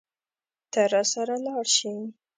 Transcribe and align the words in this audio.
ته 0.71 0.81
راسره 0.91 1.35
لاړ 1.45 1.65
شې. 1.75 1.93